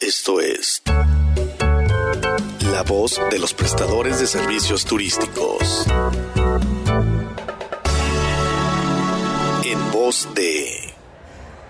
Esto 0.00 0.40
es 0.40 0.82
la 2.72 2.82
voz 2.82 3.20
de 3.30 3.38
los 3.38 3.52
prestadores 3.52 4.18
de 4.18 4.26
servicios 4.26 4.86
turísticos. 4.86 5.86
En 9.62 9.90
voz 9.92 10.26
de... 10.34 10.89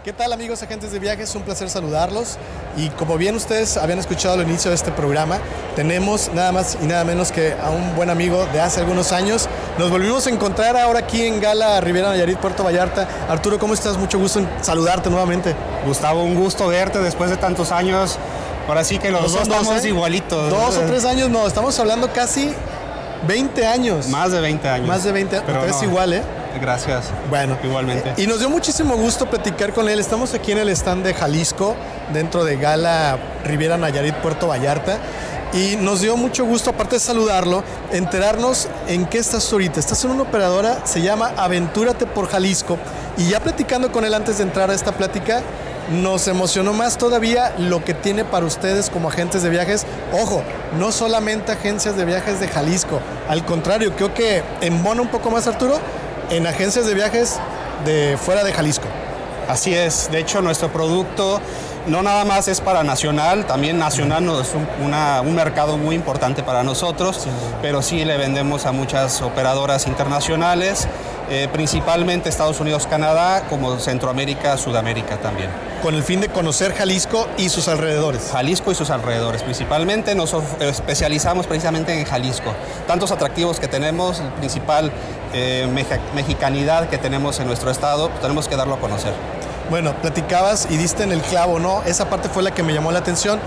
¿Qué 0.03 0.15
tal 0.15 0.33
amigos 0.33 0.63
agentes 0.63 0.93
de 0.93 0.99
viajes? 0.99 1.35
Un 1.35 1.43
placer 1.43 1.69
saludarlos. 1.69 2.39
Y 2.75 2.89
como 2.89 3.19
bien 3.19 3.37
ustedes 3.37 3.77
habían 3.77 3.99
escuchado 3.99 4.33
al 4.33 4.49
inicio 4.49 4.71
de 4.71 4.75
este 4.75 4.91
programa, 4.93 5.39
tenemos 5.77 6.31
nada 6.33 6.53
más 6.53 6.79
y 6.83 6.87
nada 6.87 7.05
menos 7.05 7.31
que 7.31 7.53
a 7.53 7.69
un 7.69 7.95
buen 7.97 8.09
amigo 8.09 8.47
de 8.51 8.63
hace 8.63 8.81
algunos 8.81 9.13
años. 9.13 9.47
Nos 9.79 9.91
volvimos 9.91 10.27
a 10.27 10.31
encontrar 10.31 10.75
ahora 10.79 11.01
aquí 11.01 11.27
en 11.27 11.39
Gala 11.39 11.83
Rivera 11.83 12.09
Nayarit, 12.09 12.39
Puerto 12.39 12.65
Vallarta. 12.65 13.07
Arturo, 13.29 13.59
¿cómo 13.59 13.75
estás? 13.75 13.99
Mucho 13.99 14.19
gusto 14.19 14.39
en 14.39 14.49
saludarte 14.63 15.11
nuevamente. 15.11 15.55
Gustavo, 15.85 16.23
un 16.23 16.35
gusto 16.35 16.69
verte 16.69 16.99
después 17.01 17.29
de 17.29 17.37
tantos 17.37 17.71
años. 17.71 18.17
Ahora 18.69 18.85
sí 18.85 18.99
que 18.99 19.11
los 19.11 19.31
dos 19.31 19.43
estamos 19.43 19.85
¿eh? 19.85 19.89
igualitos. 19.89 20.49
Dos 20.49 20.79
o 20.79 20.81
tres 20.87 21.05
años, 21.05 21.29
no, 21.29 21.47
estamos 21.47 21.79
hablando 21.79 22.11
casi 22.11 22.55
20 23.29 23.67
años. 23.67 24.09
Más 24.09 24.33
de 24.33 24.41
20 24.41 24.67
años. 24.67 24.89
Más 24.89 25.05
de 25.05 25.13
20, 25.13 25.43
Pero 25.45 25.67
es 25.67 25.77
no, 25.77 25.85
igual, 25.85 26.15
¿eh? 26.15 26.23
Gracias. 26.61 27.07
Bueno, 27.29 27.57
Igualmente. 27.63 28.15
Y 28.17 28.27
nos 28.27 28.39
dio 28.39 28.49
muchísimo 28.51 28.97
gusto 28.97 29.27
platicar 29.29 29.73
con 29.73 29.89
él. 29.89 30.01
Estamos 30.01 30.35
aquí 30.35 30.53
en 30.53 30.59
el 30.59 30.69
stand 30.71 31.05
de 31.05 31.15
Jalisco, 31.15 31.77
dentro 32.13 32.45
de 32.45 32.57
Gala 32.57 33.19
Riviera 33.45 33.77
Nayarit, 33.77 34.15
Puerto 34.17 34.49
Vallarta. 34.49 34.99
Y 35.53 35.77
nos 35.77 36.01
dio 36.01 36.17
mucho 36.17 36.45
gusto, 36.45 36.71
aparte 36.71 36.97
de 36.97 37.01
saludarlo, 37.01 37.65
enterarnos 37.93 38.69
en 38.87 39.07
qué 39.07 39.19
estás 39.19 39.53
ahorita. 39.53 39.81
Estás 39.81 40.05
en 40.05 40.13
una 40.13 40.23
operadora, 40.23 40.87
se 40.87 41.03
llama 41.03 41.33
Aventúrate 41.37 42.07
por 42.07 42.29
Jalisco. 42.29 42.79
Y 43.17 43.29
ya 43.29 43.41
platicando 43.41 43.91
con 43.91 44.05
él 44.05 44.15
antes 44.15 44.39
de 44.39 44.45
entrar 44.45 44.71
a 44.71 44.75
esta 44.75 44.93
plática, 44.93 45.43
nos 45.91 46.29
emocionó 46.29 46.73
más 46.73 46.99
todavía 46.99 47.53
lo 47.59 47.85
que 47.85 47.95
tiene 47.95 48.25
para 48.25 48.47
ustedes 48.47 48.91
como 48.91 49.09
agentes 49.09 49.43
de 49.43 49.51
viajes. 49.51 49.87
Ojo, 50.13 50.43
no 50.79 50.93
solamente 50.93 51.51
agencias 51.51 51.97
de 51.97 52.05
viajes 52.05 52.39
de 52.39 52.47
Jalisco, 52.47 53.01
al 53.29 53.45
contrario, 53.45 53.95
creo 53.97 54.15
que 54.15 54.43
embona 54.61 55.03
un 55.03 55.09
poco 55.09 55.31
más 55.33 55.49
Arturo 55.49 55.81
en 56.31 56.47
agencias 56.47 56.87
de 56.87 56.95
viajes 56.95 57.39
de 57.85 58.17
fuera 58.21 58.45
de 58.45 58.53
Jalisco. 58.53 58.87
Así 59.49 59.75
es. 59.75 60.11
De 60.11 60.19
hecho, 60.21 60.43
nuestro 60.43 60.69
producto 60.73 61.41
no 61.87 62.03
nada 62.03 62.25
más 62.25 62.47
es 62.47 62.61
para 62.61 62.85
nacional, 62.85 63.47
también 63.47 63.79
nacional 63.79 64.25
no 64.25 64.41
es 64.41 64.51
un, 64.55 64.69
una- 64.87 65.23
un 65.23 65.35
mercado 65.35 65.77
muy 65.77 65.97
importante 65.97 66.43
para 66.43 66.63
nosotros, 66.63 67.27
pero 67.63 67.83
sí 67.83 68.05
le 68.05 68.17
vendemos 68.17 68.67
a 68.67 68.73
muchas 68.73 69.23
operadoras 69.23 69.87
internacionales, 69.87 70.87
eh, 71.31 71.49
principalmente 71.53 72.29
Estados 72.29 72.61
Unidos, 72.61 72.87
Canadá, 72.87 73.45
como 73.49 73.79
Centroamérica, 73.79 74.57
Sudamérica 74.57 75.17
también. 75.17 75.49
con 75.83 75.95
el 75.95 76.03
fin 76.03 76.21
de 76.21 76.29
conocer 76.29 76.75
Jalisco 76.75 77.27
y 77.39 77.49
sus 77.49 77.67
alrededores. 77.67 78.29
Jalisco 78.33 78.71
y 78.71 78.75
sus 78.75 78.91
alrededores. 78.91 79.43
Principalmente 79.43 80.15
nos 80.15 80.35
especializamos 80.61 81.47
precisamente 81.47 81.99
en 81.99 82.05
Jalisco. 82.05 82.53
Tantos 82.87 83.11
atractivos 83.13 83.59
que 83.59 83.67
tenemos, 83.69 84.21
el 84.21 84.29
principal 84.35 84.93
eh, 85.33 85.69
mexicanidad 86.15 86.89
que 86.89 86.99
tenemos 86.99 87.41
en 87.41 87.47
nuestro 87.47 87.71
estado, 87.71 88.09
pues 88.09 88.21
tenemos 88.21 88.49
que 88.49 88.57
darlo 88.57 88.75
a 88.75 88.81
conocer. 88.81 89.13
Bueno, 89.71 89.95
platicabas 90.03 90.67
y 90.69 90.77
diste 90.77 91.05
en 91.05 91.13
el 91.13 91.21
clavo, 91.21 91.61
¿no? 91.61 91.83
Esa 91.85 92.11
parte 92.11 92.29
fue 92.29 92.43
la 92.43 92.51
que 92.51 92.63
me 92.63 92.75
llamó 92.75 92.91
la 92.91 92.99
atención. 92.99 93.39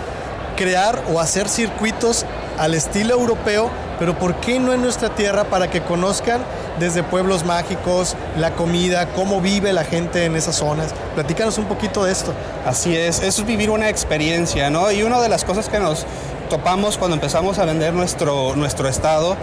Crear 0.56 1.04
o 1.12 1.20
hacer 1.20 1.50
circuitos 1.50 2.26
al 2.58 2.76
estilo 2.76 3.16
europeo, 3.16 3.70
pero 4.00 4.18
¿por 4.18 4.36
qué 4.36 4.60
no 4.60 4.72
en 4.72 4.82
nuestra 4.82 5.10
tierra 5.10 5.46
para 5.46 5.70
que 5.70 5.82
conozcan 5.82 6.42
desde 6.80 7.04
pueblos 7.04 7.44
mágicos, 7.44 8.16
la 8.38 8.52
comida, 8.52 9.08
cómo 9.10 9.42
vive 9.42 9.74
la 9.74 9.84
gente 9.84 10.26
en 10.26 10.36
esas 10.36 10.56
zonas? 10.56 10.94
Platícanos 11.16 11.58
un 11.58 11.66
poquito 11.66 12.06
de 12.06 12.12
esto. 12.12 12.34
Así 12.66 12.96
es, 12.96 13.20
eso 13.22 13.42
es 13.42 13.48
vivir 13.48 13.70
una 13.70 13.90
experiencia, 13.90 14.70
¿no? 14.70 14.92
Y 14.92 15.04
una 15.04 15.20
de 15.20 15.28
las 15.28 15.44
cosas 15.44 15.68
que 15.68 15.80
nos 15.80 16.06
topamos 16.50 16.98
cuando 16.98 17.16
empezamos 17.16 17.58
a 17.60 17.66
vender 17.66 17.94
nuestro, 17.94 18.56
nuestro 18.56 18.88
estado 18.88 19.36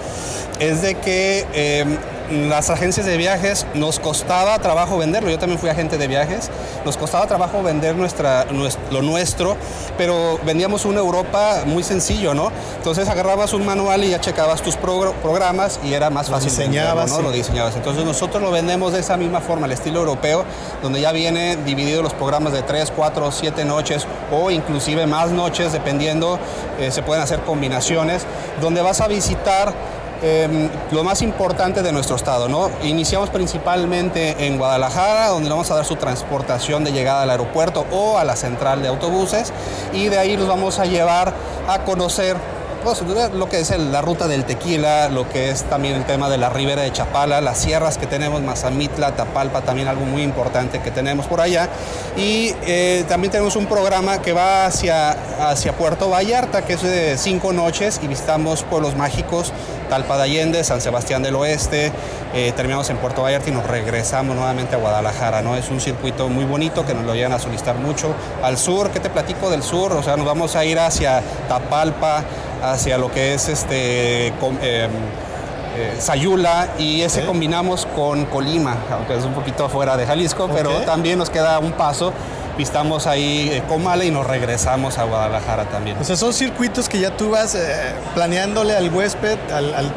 es 0.60 0.80
de 0.80 0.94
que 0.94 1.47
eh, 1.52 1.84
las 2.30 2.70
agencias 2.70 3.06
de 3.06 3.16
viajes 3.16 3.66
nos 3.74 3.98
costaba 3.98 4.58
trabajo 4.60 4.96
venderlo. 4.98 5.30
Yo 5.30 5.38
también 5.38 5.58
fui 5.58 5.68
agente 5.68 5.98
de 5.98 6.06
viajes. 6.06 6.50
Nos 6.84 6.96
costaba 6.96 7.26
trabajo 7.26 7.62
vender 7.62 7.96
nuestra, 7.96 8.46
nues- 8.48 8.78
lo 8.91 9.02
nuestro, 9.02 9.56
pero 9.98 10.38
vendíamos 10.44 10.84
una 10.84 11.00
Europa 11.00 11.62
muy 11.66 11.82
sencillo, 11.82 12.32
¿no? 12.34 12.52
Entonces 12.76 13.08
agarrabas 13.08 13.52
un 13.52 13.66
manual 13.66 14.04
y 14.04 14.10
ya 14.10 14.20
checabas 14.20 14.62
tus 14.62 14.78
progr- 14.78 15.12
programas 15.22 15.80
y 15.84 15.92
era 15.94 16.08
más 16.10 16.28
Lo 16.28 16.36
fácil 16.36 16.50
diseñabas, 16.50 17.06
venderlo, 17.06 17.16
¿no? 17.16 17.16
sí. 17.19 17.22
Lo 17.24 17.32
diseñabas. 17.32 17.76
Entonces 17.76 18.04
nosotros 18.04 18.42
lo 18.42 18.50
vendemos 18.50 18.92
de 18.92 19.00
esa 19.00 19.16
misma 19.16 19.40
forma, 19.40 19.66
al 19.66 19.72
estilo 19.72 20.00
europeo, 20.00 20.44
donde 20.82 21.00
ya 21.00 21.12
viene 21.12 21.56
dividido 21.56 22.02
los 22.02 22.14
programas 22.14 22.52
de 22.52 22.62
3, 22.62 22.92
4, 22.94 23.32
7 23.32 23.64
noches 23.64 24.06
o 24.32 24.50
inclusive 24.50 25.06
más 25.06 25.30
noches, 25.30 25.72
dependiendo, 25.72 26.38
eh, 26.78 26.90
se 26.92 27.02
pueden 27.02 27.22
hacer 27.22 27.40
combinaciones, 27.40 28.22
donde 28.60 28.82
vas 28.82 29.00
a 29.00 29.08
visitar 29.08 29.72
eh, 30.22 30.69
lo 30.91 31.04
más 31.04 31.22
importante 31.22 31.82
de 31.82 31.92
nuestro 31.92 32.16
estado, 32.16 32.48
¿no? 32.48 32.70
Iniciamos 32.82 33.31
principalmente 33.31 34.47
en 34.47 34.58
Guadalajara, 34.58 35.28
donde 35.28 35.48
le 35.48 35.54
vamos 35.54 35.70
a 35.70 35.76
dar 35.76 35.84
su 35.84 35.97
transportación 35.97 36.84
de 36.84 36.92
llegada 36.92 37.22
al 37.22 37.31
aeropuerto 37.31 37.86
o 37.91 38.19
a 38.19 38.25
la 38.25 38.36
central 38.36 38.82
de 38.82 38.88
autobuses, 38.88 39.53
y 39.92 40.08
de 40.08 40.19
ahí 40.19 40.36
los 40.36 40.47
vamos 40.47 40.78
a 40.78 40.84
llevar 40.84 41.32
a 41.69 41.84
conocer 41.84 42.36
lo 43.34 43.48
que 43.48 43.60
es 43.60 43.78
la 43.78 44.00
ruta 44.00 44.26
del 44.26 44.44
tequila, 44.44 45.08
lo 45.08 45.28
que 45.28 45.50
es 45.50 45.64
también 45.64 45.94
el 45.94 46.04
tema 46.04 46.28
de 46.28 46.38
la 46.38 46.48
ribera 46.48 46.82
de 46.82 46.91
Chapala, 46.91 47.41
las 47.41 47.58
sierras 47.58 47.98
que 47.98 48.06
tenemos, 48.06 48.41
Mazamitla, 48.42 49.14
Tapalpa, 49.16 49.60
también 49.60 49.86
algo 49.86 50.04
muy 50.04 50.22
importante 50.22 50.80
que 50.80 50.90
tenemos 50.90 51.26
por 51.26 51.40
allá. 51.40 51.69
Y 52.16 52.54
eh, 52.62 53.04
también 53.06 53.30
tenemos 53.30 53.56
un 53.56 53.66
programa 53.66 54.22
que 54.22 54.32
va 54.32 54.66
hacia, 54.66 55.10
hacia 55.50 55.72
Puerto 55.72 56.08
Vallarta, 56.08 56.62
que 56.62 56.74
es 56.74 56.82
de 56.82 57.19
cinco 57.19 57.52
noches, 57.52 58.00
y 58.02 58.06
visitamos 58.06 58.62
pueblos 58.62 58.96
mágicos, 58.96 59.52
Talpa 59.90 60.16
de 60.16 60.22
Allende, 60.22 60.64
San 60.64 60.80
Sebastián 60.80 61.22
del 61.22 61.34
Oeste, 61.36 61.92
eh, 62.32 62.52
terminamos 62.56 62.88
en 62.90 62.96
Puerto 62.96 63.22
Vallarta 63.22 63.50
y 63.50 63.52
nos 63.52 63.66
regresamos 63.66 64.36
nuevamente 64.36 64.76
a 64.76 64.78
Guadalajara, 64.78 65.42
¿no? 65.42 65.56
Es 65.56 65.69
un 65.69 65.80
circuito 65.80 66.28
muy 66.28 66.44
bonito 66.44 66.86
que 66.86 66.94
nos 66.94 67.04
lo 67.04 67.14
llegan 67.14 67.32
a 67.32 67.38
solicitar 67.38 67.76
mucho. 67.76 68.14
Al 68.42 68.56
sur, 68.56 68.90
¿qué 68.90 69.00
te 69.00 69.10
platico 69.10 69.50
del 69.50 69.62
sur? 69.62 69.92
O 69.92 70.02
sea, 70.02 70.16
nos 70.16 70.26
vamos 70.26 70.54
a 70.56 70.64
ir 70.64 70.78
hacia 70.78 71.22
Tapalpa, 71.48 72.24
hacia 72.62 72.98
lo 72.98 73.10
que 73.10 73.34
es 73.34 73.48
este 73.48 74.32
com- 74.41 74.59
eh, 74.62 74.88
eh, 75.76 75.97
Sayula 76.00 76.69
y 76.78 77.03
ese 77.03 77.25
combinamos 77.25 77.87
con 77.94 78.25
Colima, 78.26 78.76
aunque 78.93 79.16
es 79.16 79.25
un 79.25 79.32
poquito 79.34 79.69
fuera 79.69 79.97
de 79.97 80.06
Jalisco, 80.06 80.48
pero 80.53 80.70
también 80.84 81.19
nos 81.19 81.31
queda 81.31 81.59
un 81.59 81.72
paso. 81.72 82.12
Visitamos 82.59 83.06
ahí 83.06 83.49
eh, 83.53 83.62
Comala 83.69 84.04
y 84.04 84.10
nos 84.10 84.26
regresamos 84.26 84.99
a 84.99 85.04
Guadalajara 85.04 85.65
también. 85.66 85.97
O 85.99 86.04
sea, 86.04 86.16
son 86.16 86.34
circuitos 86.34 86.88
que 86.91 86.99
ya 87.00 87.16
tú 87.16 87.31
vas 87.31 87.54
eh, 87.54 87.94
planeándole 88.15 88.76
al 88.76 88.93
huésped, 88.93 89.38
al, 89.50 89.72
al- 89.72 89.93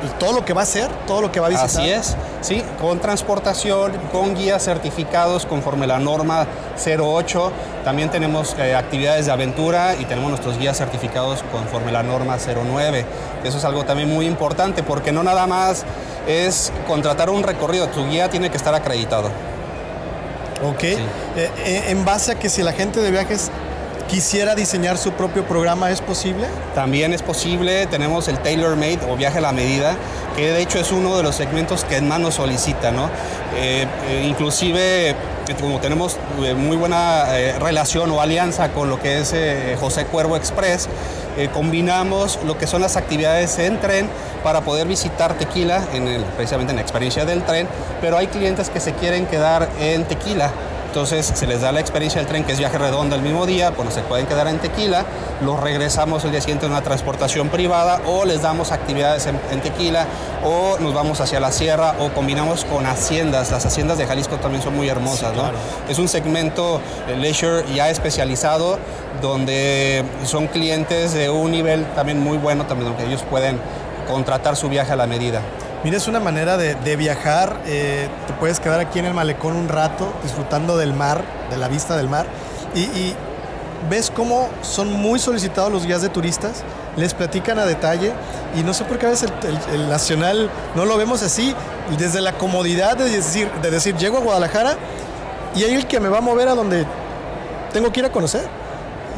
pues, 0.00 0.16
todo 0.20 0.32
lo 0.34 0.44
que 0.44 0.52
va 0.52 0.60
a 0.60 0.64
hacer, 0.64 0.88
todo 1.08 1.22
lo 1.22 1.32
que 1.32 1.40
va 1.40 1.46
a 1.46 1.50
visitar. 1.50 1.82
Así 1.82 1.90
es, 1.90 2.14
sí, 2.42 2.62
con 2.80 3.00
transportación, 3.00 3.92
con 4.12 4.36
guías 4.36 4.62
certificados 4.62 5.44
conforme 5.46 5.88
la 5.88 5.98
norma 5.98 6.46
08. 6.86 7.50
También 7.84 8.10
tenemos 8.10 8.56
eh, 8.58 8.74
actividades 8.74 9.26
de 9.26 9.32
aventura 9.32 9.94
y 9.94 10.06
tenemos 10.06 10.30
nuestros 10.30 10.58
guías 10.58 10.78
certificados 10.78 11.44
conforme 11.52 11.92
la 11.92 12.02
norma 12.02 12.38
09. 12.38 13.04
Eso 13.44 13.58
es 13.58 13.64
algo 13.64 13.84
también 13.84 14.08
muy 14.08 14.26
importante 14.26 14.82
porque 14.82 15.12
no 15.12 15.22
nada 15.22 15.46
más 15.46 15.84
es 16.26 16.72
contratar 16.86 17.28
un 17.28 17.42
recorrido, 17.42 17.88
tu 17.88 18.08
guía 18.08 18.30
tiene 18.30 18.50
que 18.50 18.56
estar 18.56 18.74
acreditado. 18.74 19.28
Ok. 20.64 20.82
Eh, 20.82 20.98
eh, 21.36 21.84
en 21.88 22.04
base 22.06 22.32
a 22.32 22.34
que 22.36 22.48
si 22.48 22.62
la 22.62 22.72
gente 22.72 23.00
de 23.00 23.10
viajes 23.10 23.50
quisiera 24.08 24.54
diseñar 24.54 24.96
su 24.96 25.12
propio 25.12 25.44
programa, 25.44 25.90
¿es 25.90 26.00
posible? 26.00 26.46
También 26.74 27.12
es 27.12 27.22
posible, 27.22 27.86
tenemos 27.86 28.28
el 28.28 28.38
tailor 28.38 28.76
made 28.76 29.00
o 29.08 29.16
viaje 29.16 29.38
a 29.38 29.40
la 29.40 29.52
medida, 29.52 29.96
que 30.36 30.52
de 30.52 30.62
hecho 30.62 30.78
es 30.78 30.92
uno 30.92 31.16
de 31.16 31.22
los 31.22 31.34
segmentos 31.34 31.84
que 31.84 32.00
más 32.00 32.20
nos 32.20 32.34
solicita, 32.34 32.90
¿no? 32.90 33.10
Eh, 33.56 33.86
eh, 34.08 34.26
inclusive, 34.28 35.10
eh, 35.10 35.16
como 35.60 35.78
tenemos 35.78 36.18
eh, 36.42 36.54
muy 36.54 36.76
buena 36.76 37.26
relación 37.58 38.10
o 38.10 38.20
alianza 38.20 38.70
con 38.70 38.88
lo 38.88 39.00
que 39.00 39.20
es 39.20 39.34
José 39.78 40.06
Cuervo 40.06 40.36
Express, 40.36 40.88
combinamos 41.52 42.38
lo 42.46 42.56
que 42.56 42.66
son 42.66 42.80
las 42.80 42.96
actividades 42.96 43.58
en 43.58 43.80
tren 43.80 44.08
para 44.42 44.60
poder 44.60 44.86
visitar 44.86 45.34
Tequila, 45.34 45.82
en 45.92 46.24
precisamente 46.36 46.70
en 46.70 46.76
la 46.76 46.82
experiencia 46.82 47.24
del 47.24 47.42
tren, 47.42 47.66
pero 48.00 48.16
hay 48.16 48.28
clientes 48.28 48.70
que 48.70 48.80
se 48.80 48.92
quieren 48.92 49.26
quedar 49.26 49.68
en 49.80 50.04
Tequila. 50.04 50.52
Entonces 50.94 51.26
se 51.34 51.48
les 51.48 51.60
da 51.60 51.72
la 51.72 51.80
experiencia 51.80 52.20
del 52.20 52.28
tren, 52.28 52.44
que 52.44 52.52
es 52.52 52.58
viaje 52.60 52.78
redondo 52.78 53.16
el 53.16 53.22
mismo 53.22 53.46
día, 53.46 53.72
cuando 53.72 53.92
se 53.92 54.02
pueden 54.02 54.26
quedar 54.26 54.46
en 54.46 54.60
Tequila, 54.60 55.04
los 55.44 55.58
regresamos 55.58 56.24
el 56.24 56.30
día 56.30 56.40
siguiente 56.40 56.66
en 56.66 56.70
una 56.70 56.82
transportación 56.82 57.48
privada 57.48 58.00
o 58.06 58.24
les 58.24 58.42
damos 58.42 58.70
actividades 58.70 59.26
en, 59.26 59.36
en 59.50 59.60
Tequila 59.60 60.06
o 60.44 60.78
nos 60.78 60.94
vamos 60.94 61.20
hacia 61.20 61.40
la 61.40 61.50
sierra 61.50 61.96
o 61.98 62.10
combinamos 62.10 62.64
con 62.64 62.86
haciendas. 62.86 63.50
Las 63.50 63.66
haciendas 63.66 63.98
de 63.98 64.06
Jalisco 64.06 64.36
también 64.36 64.62
son 64.62 64.76
muy 64.76 64.88
hermosas, 64.88 65.34
¿no? 65.34 65.50
Es 65.88 65.98
un 65.98 66.06
segmento 66.06 66.80
eh, 67.08 67.16
leisure 67.16 67.64
ya 67.74 67.90
especializado 67.90 68.78
donde 69.20 70.04
son 70.22 70.46
clientes 70.46 71.12
de 71.12 71.28
un 71.28 71.50
nivel 71.50 71.86
también 71.96 72.20
muy 72.20 72.38
bueno, 72.38 72.66
también 72.66 72.90
donde 72.90 73.04
ellos 73.04 73.24
pueden 73.28 73.58
contratar 74.06 74.54
su 74.54 74.68
viaje 74.68 74.92
a 74.92 74.96
la 74.96 75.08
medida. 75.08 75.40
Mira, 75.84 75.98
es 75.98 76.08
una 76.08 76.18
manera 76.18 76.56
de, 76.56 76.74
de 76.76 76.96
viajar. 76.96 77.60
eh, 77.66 78.08
te 78.26 78.32
puedes 78.32 78.58
quedar 78.58 78.80
aquí 78.80 78.98
en 78.98 79.04
el 79.04 79.12
malecón 79.12 79.54
un 79.54 79.68
rato 79.68 80.12
disfrutando 80.22 80.78
del 80.78 80.94
mar, 80.94 81.22
de 81.50 81.58
la 81.58 81.68
vista 81.68 81.94
del 81.96 82.08
mar. 82.08 82.26
Y, 82.74 83.14
ves 83.90 84.10
cómo 84.10 84.48
son 84.62 84.90
muy 84.90 85.18
solicitados 85.18 85.70
los 85.70 85.84
guías 85.84 86.00
de 86.00 86.08
turistas, 86.08 86.62
les 86.96 87.12
platican 87.12 87.58
a 87.58 87.66
detalle 87.66 88.12
y 88.56 88.62
no 88.62 88.72
sé 88.72 88.84
por 88.84 88.98
qué 88.98 89.04
a 89.04 89.10
veces 89.10 89.30
el, 89.72 89.88
nacional 89.90 90.50
no 90.74 90.86
lo 90.86 90.96
vemos 90.96 91.22
así, 91.22 91.54
desde 91.98 92.22
la 92.22 92.32
comodidad 92.32 92.96
de 92.96 93.10
decir, 93.10 93.50
de 93.62 93.70
decir, 93.70 93.94
llego 93.96 94.16
a 94.16 94.20
Guadalajara 94.20 94.76
y 95.54 95.64
hay 95.64 95.74
el 95.74 95.86
que 95.86 96.00
me 96.00 96.08
va 96.08 96.18
a 96.18 96.20
mover 96.22 96.48
a 96.48 96.54
donde 96.54 96.86
tengo 97.74 97.92
que 97.92 98.00
ir 98.00 98.06
a 98.06 98.10
conocer. 98.10 98.46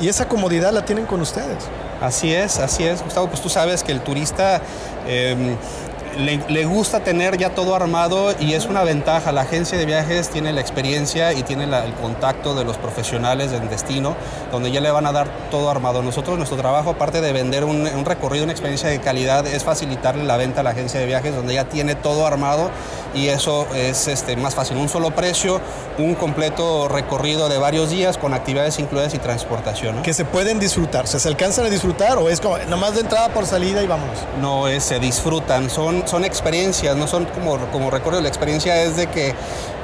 Y 0.00 0.08
esa 0.08 0.28
comodidad 0.28 0.72
la 0.72 0.84
tienen 0.84 1.06
con 1.06 1.22
ustedes. 1.22 1.64
Así 2.02 2.34
es, 2.34 2.58
así 2.58 2.84
es, 2.84 3.02
Gustavo. 3.02 3.28
Pues 3.28 3.40
tú 3.40 3.48
sabes 3.48 3.82
que 3.82 3.92
el 3.92 4.00
turista 4.00 4.60
eh, 5.06 5.56
le, 6.18 6.64
gusta 6.64 7.00
tener 7.00 7.36
ya 7.36 7.50
todo 7.50 7.74
armado 7.74 8.34
y 8.38 8.54
es 8.54 8.66
una 8.66 8.82
ventaja. 8.82 9.32
La 9.32 9.42
agencia 9.42 9.78
de 9.78 9.86
viajes 9.86 10.30
tiene 10.30 10.52
la 10.52 10.60
experiencia 10.60 11.32
y 11.32 11.42
tiene 11.42 11.64
el 11.64 11.94
contacto 11.94 12.54
de 12.54 12.64
los 12.64 12.76
profesionales 12.78 13.50
del 13.50 13.68
destino, 13.68 14.16
donde 14.50 14.70
ya 14.70 14.80
le 14.80 14.90
van 14.90 15.06
a 15.06 15.12
dar 15.12 15.28
todo 15.50 15.70
armado. 15.70 16.02
Nosotros, 16.02 16.36
nuestro 16.36 16.56
trabajo, 16.56 16.90
aparte 16.90 17.20
de 17.20 17.32
vender 17.32 17.64
un, 17.64 18.04
recorrido, 18.04 18.44
una 18.44 18.52
experiencia 18.52 18.88
de 18.88 19.00
calidad, 19.00 19.46
es 19.46 19.64
facilitarle 19.64 20.24
la 20.24 20.36
venta 20.36 20.60
a 20.60 20.64
la 20.64 20.70
agencia 20.70 21.00
de 21.00 21.06
viajes, 21.06 21.34
donde 21.34 21.54
ya 21.54 21.68
tiene 21.68 21.94
todo 21.94 22.26
armado 22.26 22.70
y 23.14 23.28
eso 23.28 23.66
es 23.74 24.08
este, 24.08 24.36
más 24.36 24.54
fácil. 24.54 24.76
Un 24.76 24.88
solo 24.88 25.10
precio, 25.14 25.60
un 25.98 26.14
completo 26.14 26.88
recorrido 26.88 27.48
de 27.48 27.58
varios 27.58 27.90
días 27.90 28.18
con 28.18 28.34
actividades 28.34 28.78
incluidas 28.78 29.14
y 29.14 29.18
transportación. 29.18 30.02
Que 30.02 30.14
se 30.14 30.24
pueden 30.24 30.58
disfrutar. 30.58 31.06
¿Se 31.06 31.26
alcanzan 31.28 31.66
a 31.66 31.70
disfrutar 31.70 32.18
o 32.18 32.28
es 32.28 32.40
como 32.40 32.58
nomás 32.58 32.94
de 32.94 33.00
entrada 33.00 33.28
por 33.28 33.46
salida 33.46 33.82
y 33.82 33.86
vámonos? 33.86 34.18
No, 34.40 34.68
es, 34.68 34.84
se 34.84 34.98
disfrutan. 34.98 35.70
Son 35.70 36.05
son 36.06 36.24
experiencias, 36.24 36.96
no 36.96 37.06
son 37.06 37.24
como, 37.26 37.58
como 37.70 37.90
recuerdo. 37.90 38.20
La 38.20 38.28
experiencia 38.28 38.82
es 38.82 38.96
de 38.96 39.08
que 39.08 39.34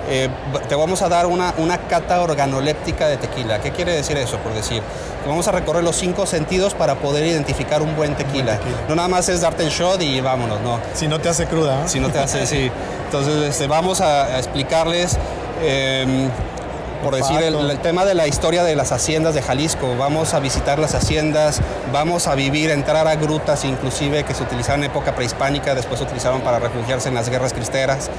eh, 0.08 0.28
te 0.69 0.74
vamos 0.74 1.02
a 1.02 1.08
dar 1.08 1.26
una, 1.26 1.54
una 1.58 1.78
cata 1.78 2.20
organoléptica 2.20 3.08
de 3.08 3.16
tequila. 3.16 3.60
¿Qué 3.60 3.70
quiere 3.70 3.92
decir 3.92 4.16
eso? 4.16 4.38
Por 4.38 4.52
decir, 4.52 4.82
vamos 5.26 5.46
a 5.48 5.52
recorrer 5.52 5.84
los 5.84 5.96
cinco 5.96 6.26
sentidos 6.26 6.74
para 6.74 6.96
poder 6.96 7.26
identificar 7.26 7.82
un 7.82 7.94
buen 7.96 8.16
tequila. 8.16 8.58
No 8.88 8.96
nada 8.96 9.08
más 9.08 9.28
es 9.28 9.40
darte 9.42 9.62
el 9.62 9.70
shot 9.70 10.02
y 10.02 10.20
vámonos, 10.20 10.60
no. 10.60 10.80
Si 10.94 11.06
no 11.06 11.20
te 11.20 11.28
hace 11.28 11.46
cruda. 11.46 11.86
Si 11.86 12.00
no 12.00 12.10
te 12.10 12.19
hace, 12.19 12.46
sí. 12.46 12.70
Entonces 13.06 13.50
este, 13.50 13.66
vamos 13.66 14.00
a, 14.00 14.38
explicarles... 14.38 15.16
Em, 15.62 16.28
por 17.02 17.16
decir 17.16 17.43
el, 17.43 17.78
tema 17.81 18.04
de 18.04 18.14
la 18.14 18.26
historia 18.26 18.62
de 18.62 18.76
las 18.76 18.93
haciendas 18.93 19.34
de 19.34 19.43
Jalisco. 19.43 19.96
Vamos 19.99 20.34
a 20.34 20.40
visitar 20.40 20.78
las 20.78 20.94
haciendas, 20.94 21.60
vamos 21.93 22.26
a 22.26 22.34
vivir, 22.34 22.70
entrar 22.70 23.08
a 23.08 23.16
grutas 23.16 23.64
inclusive 23.64 24.25
que 24.25 24.34
se 24.34 24.43
utilizaron 24.43 24.84
en 24.84 24.90
época 24.90 25.14
prehispánica, 25.14 25.75
después 25.75 25.99
se 25.99 26.04
utilizaron 26.04 26.40
para 26.43 26.58
refugiarse 26.58 27.08
en 27.08 27.14
las 27.14 27.28
guerras 27.28 27.52
cristeras. 27.52 28.10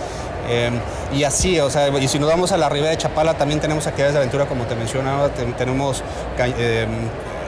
Eh, 0.49 0.71
y 1.13 1.23
así, 1.23 1.59
o 1.59 1.69
sea, 1.69 1.87
y 1.87 2.07
si 2.07 2.19
nos 2.19 2.29
vamos 2.29 2.51
a 2.51 2.57
la 2.57 2.67
ribera 2.67 2.91
de 2.91 2.97
Chapala, 2.97 3.35
también 3.35 3.59
tenemos 3.61 3.87
actividades 3.87 4.13
de 4.13 4.19
aventura, 4.19 4.45
como 4.45 4.65
te 4.65 4.75
mencionaba, 4.75 5.29
tenemos 5.29 6.03
eh, 6.37 6.85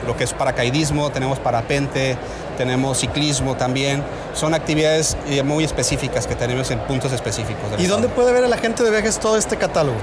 lo 0.06 0.16
que 0.16 0.24
es 0.24 0.32
paracaidismo, 0.32 1.10
tenemos 1.10 1.38
parapente, 1.38 2.16
tenemos 2.56 2.98
ciclismo 2.98 3.56
también. 3.56 4.02
Son 4.34 4.54
actividades 4.54 5.16
eh, 5.28 5.42
muy 5.42 5.64
específicas 5.64 6.26
que 6.26 6.34
tenemos 6.34 6.70
en 6.70 6.78
puntos 6.80 7.12
específicos. 7.12 7.64
¿Y 7.78 7.86
dónde 7.86 8.08
puede 8.08 8.32
ver 8.32 8.44
a 8.44 8.48
la 8.48 8.56
gente 8.56 8.82
de 8.82 8.90
viajes 8.90 9.18
todo 9.18 9.36
este 9.36 9.56
catálogo? 9.56 9.98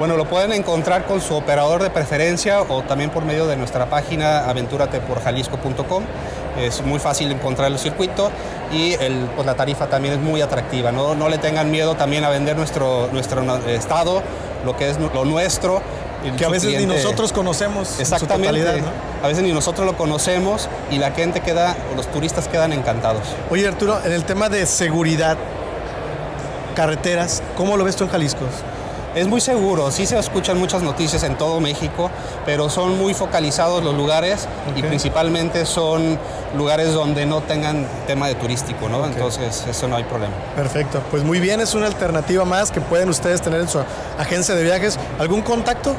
Bueno, 0.00 0.16
lo 0.16 0.24
pueden 0.24 0.50
encontrar 0.52 1.04
con 1.04 1.20
su 1.20 1.34
operador 1.34 1.82
de 1.82 1.90
preferencia 1.90 2.62
o 2.62 2.80
también 2.80 3.10
por 3.10 3.26
medio 3.26 3.46
de 3.46 3.58
nuestra 3.58 3.84
página 3.90 4.48
aventurateporjalisco.com. 4.48 6.04
Es 6.58 6.80
muy 6.80 6.98
fácil 6.98 7.30
encontrar 7.30 7.70
el 7.70 7.78
circuito 7.78 8.30
y 8.72 8.94
el, 8.94 9.28
pues 9.36 9.44
la 9.44 9.56
tarifa 9.56 9.88
también 9.88 10.14
es 10.14 10.20
muy 10.20 10.40
atractiva. 10.40 10.90
¿no? 10.90 11.14
no 11.14 11.28
le 11.28 11.36
tengan 11.36 11.70
miedo 11.70 11.96
también 11.96 12.24
a 12.24 12.30
vender 12.30 12.56
nuestro, 12.56 13.10
nuestro 13.12 13.42
estado, 13.66 14.22
lo 14.64 14.74
que 14.74 14.88
es 14.88 14.98
lo 14.98 15.26
nuestro. 15.26 15.82
Que 16.38 16.46
a 16.46 16.48
veces 16.48 16.80
ni 16.80 16.86
nosotros 16.86 17.34
conocemos. 17.34 18.00
Exactamente. 18.00 18.82
A 19.22 19.28
veces 19.28 19.42
ni 19.42 19.52
nosotros 19.52 19.84
lo 19.84 19.98
conocemos 19.98 20.70
y 20.90 20.96
la 20.96 21.10
gente 21.10 21.40
queda, 21.40 21.76
o 21.92 21.96
los 21.96 22.10
turistas 22.10 22.48
quedan 22.48 22.72
encantados. 22.72 23.24
Oye 23.50 23.68
Arturo, 23.68 24.00
en 24.02 24.12
el 24.12 24.24
tema 24.24 24.48
de 24.48 24.64
seguridad, 24.64 25.36
carreteras, 26.74 27.42
¿cómo 27.54 27.76
lo 27.76 27.84
ves 27.84 27.96
tú 27.96 28.04
en 28.04 28.10
Jalisco? 28.10 28.46
Es 29.14 29.26
muy 29.26 29.40
seguro, 29.40 29.90
sí 29.90 30.06
se 30.06 30.16
escuchan 30.16 30.56
muchas 30.58 30.82
noticias 30.82 31.24
en 31.24 31.36
todo 31.36 31.60
México, 31.60 32.10
pero 32.46 32.70
son 32.70 32.96
muy 32.96 33.12
focalizados 33.12 33.82
los 33.82 33.96
lugares 33.96 34.46
y 34.76 34.82
principalmente 34.82 35.66
son 35.66 36.16
lugares 36.56 36.94
donde 36.94 37.26
no 37.26 37.40
tengan 37.40 37.88
tema 38.06 38.28
de 38.28 38.36
turístico, 38.36 38.88
¿no? 38.88 39.04
Entonces, 39.04 39.64
eso 39.68 39.88
no 39.88 39.96
hay 39.96 40.04
problema. 40.04 40.34
Perfecto, 40.54 41.02
pues 41.10 41.24
muy 41.24 41.40
bien, 41.40 41.60
es 41.60 41.74
una 41.74 41.86
alternativa 41.86 42.44
más 42.44 42.70
que 42.70 42.80
pueden 42.80 43.08
ustedes 43.08 43.42
tener 43.42 43.60
en 43.60 43.68
su 43.68 43.80
agencia 44.16 44.54
de 44.54 44.62
viajes. 44.62 44.96
¿Algún 45.18 45.42
contacto? 45.42 45.96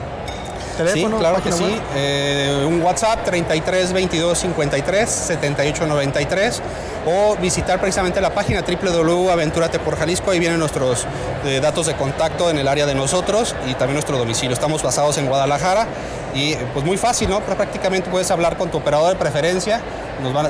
¿Teléfono? 0.78 1.18
Sí, 1.18 1.20
claro 1.20 1.44
que 1.44 1.52
sí. 1.52 1.82
Eh, 1.96 2.66
WhatsApp 2.92 3.24
33 3.24 3.94
22 3.94 4.38
53 4.38 5.10
78 5.10 5.88
93 5.88 6.62
o 7.06 7.38
visitar 7.38 7.80
precisamente 7.80 8.20
la 8.20 8.34
página 8.34 8.64
www.aventurate 8.64 9.80
por 9.80 9.98
Jalisco. 9.98 10.32
Ahí 10.32 10.40
vienen 10.40 10.60
nuestros 10.60 11.08
eh, 11.46 11.62
datos 11.62 11.88
de 11.88 11.96
contacto 11.96 12.50
en 12.50 12.58
el 12.58 12.68
área 12.68 12.86
de 12.86 12.94
nosotros 12.94 13.56
y 13.66 13.76
también 13.76 13.94
nuestro 13.94 14.18
domicilio. 14.18 14.54
Estamos 14.54 14.84
basados 14.84 15.18
en 15.18 15.28
Guadalajara 15.28 15.88
y 16.36 16.56
pues 16.74 16.86
muy 16.86 16.98
fácil, 16.98 17.30
¿no? 17.30 17.40
Prácticamente 17.40 18.10
puedes 18.10 18.30
hablar 18.30 18.58
con 18.58 18.70
tu 18.70 18.80
operador 18.80 19.14
de 19.14 19.16
preferencia. 19.16 19.80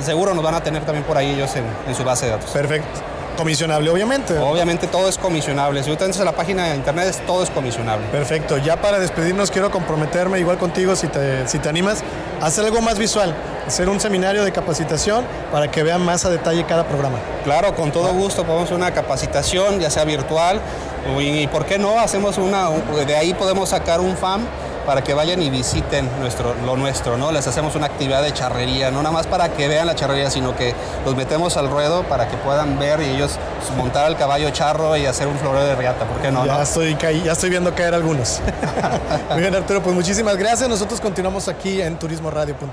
Seguro 0.04 0.34
nos 0.34 0.44
van 0.44 0.56
a 0.56 0.64
tener 0.64 0.84
también 0.84 1.06
por 1.06 1.18
ahí 1.18 1.30
ellos 1.36 1.52
en 1.56 1.96
su 1.96 2.04
base 2.04 2.26
de 2.26 2.32
datos. 2.32 2.50
Perfecto. 2.50 3.21
Comisionable, 3.38 3.90
obviamente. 3.90 4.38
Obviamente 4.38 4.88
todo 4.88 5.10
es 5.10 5.18
comisionable. 5.18 5.84
Si 5.84 5.96
tú 5.96 6.04
entras 6.04 6.20
a 6.20 6.26
la 6.26 6.34
página 6.34 6.66
de 6.66 6.76
internet, 6.76 7.22
todo 7.26 7.44
es 7.44 7.50
comisionable. 7.50 8.06
Perfecto. 8.08 8.58
Ya 8.58 8.82
para 8.82 9.00
despedirnos, 9.00 9.52
quiero 9.52 9.72
comprometerme, 9.72 10.40
igual 10.40 10.58
contigo, 10.58 10.96
si 10.96 11.08
te, 11.08 11.48
si 11.48 11.60
te 11.60 11.70
animas, 11.70 12.04
a 12.42 12.48
hacer 12.48 12.66
algo 12.66 12.82
más 12.82 13.00
visual. 13.00 13.34
Hacer 13.66 13.90
un 13.90 14.00
seminario 14.00 14.44
de 14.44 14.52
capacitación 14.52 15.26
para 15.52 15.72
que 15.72 15.84
vean 15.84 16.04
más 16.04 16.26
a 16.26 16.30
detalle 16.30 16.66
cada 16.66 16.84
programa. 16.84 17.18
Claro, 17.44 17.76
con 17.76 17.92
todo 17.92 18.14
gusto 18.14 18.44
podemos 18.44 18.66
hacer 18.66 18.78
una 18.78 18.92
capacitación, 18.92 19.80
ya 19.80 19.90
sea 19.90 20.04
virtual, 20.04 20.60
y, 21.20 21.48
¿por 21.48 21.66
qué 21.66 21.78
no? 21.80 22.00
Hacemos 22.00 22.38
una, 22.38 22.70
de 23.06 23.16
ahí 23.16 23.34
podemos 23.34 23.70
sacar 23.70 24.00
un 24.00 24.16
FAM 24.16 24.46
para 24.86 25.04
que 25.04 25.14
vayan 25.14 25.42
y 25.42 25.50
visiten 25.50 26.10
nuestro, 26.20 26.56
lo 26.66 26.76
nuestro, 26.78 27.18
¿no? 27.18 27.32
Les 27.32 27.48
hacemos 27.48 27.76
una 27.76 27.88
actividad 27.88 28.22
de 28.24 28.34
charrería, 28.34 28.92
no 28.92 29.02
nada 29.02 29.14
más 29.14 29.28
para 29.28 29.50
que 29.54 29.68
vean 29.68 29.88
la 29.88 29.96
charrería, 29.96 30.30
sino 30.30 30.56
que 30.56 30.74
los 31.06 31.16
metemos 31.16 31.58
al 31.58 31.70
ruedo 31.70 32.04
para 32.04 32.28
que 32.28 32.38
puedan 32.38 32.80
ver 32.80 33.02
y 33.02 33.10
ellos 33.10 33.38
montar 33.78 34.06
al 34.06 34.18
caballo 34.18 34.50
charro 34.52 34.98
y 34.98 35.06
hacer 35.06 35.28
un 35.28 35.38
floreo 35.38 35.64
de 35.64 35.76
riata, 35.76 36.06
¿por 36.06 36.22
qué 36.22 36.32
no? 36.32 36.46
Ya, 36.46 36.62
Estoy, 36.62 36.98
ya 37.24 37.32
estoy 37.32 37.50
viendo 37.50 37.74
caer 37.74 37.94
algunos. 37.94 38.40
Muy 39.32 39.42
bien, 39.42 39.56
Arturo, 39.56 39.82
pues 39.82 39.96
muchísimas 39.96 40.38
gracias. 40.38 40.70
Nosotros 40.70 41.02
continuamos 41.02 41.48
aquí 41.48 41.82
en 41.82 41.98
turismoradio.com. 41.98 42.70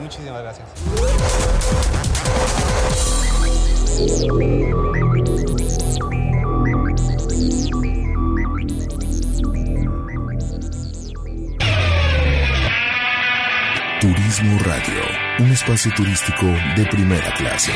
Muchísimas 0.00 0.42
gracias. 0.42 0.66
Un 15.40 15.52
espacio 15.52 15.90
turístico 15.94 16.46
de 16.76 16.84
primera 16.86 17.32
clase. 17.34 17.72